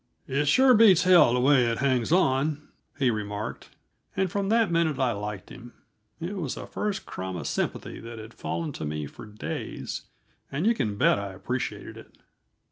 "It 0.25 0.47
sure 0.47 0.73
beats 0.73 1.03
hell 1.03 1.35
the 1.35 1.39
way 1.39 1.67
it 1.67 1.77
hangs 1.77 2.11
on," 2.11 2.69
he 2.97 3.11
remarked, 3.11 3.69
and 4.17 4.31
from 4.31 4.49
that 4.49 4.71
minute 4.71 4.97
I 4.97 5.11
liked 5.11 5.51
him. 5.51 5.73
It 6.19 6.37
was 6.37 6.55
the 6.55 6.65
first 6.65 7.05
crumb 7.05 7.35
of 7.35 7.45
sympathy 7.45 7.99
that 7.99 8.17
had 8.17 8.33
fallen 8.33 8.71
to 8.71 8.83
me 8.83 9.05
for 9.05 9.27
days, 9.27 10.05
and 10.51 10.65
you 10.65 10.73
can 10.73 10.95
bet 10.97 11.19
I 11.19 11.33
appreciated 11.33 11.97
it. 11.97 12.17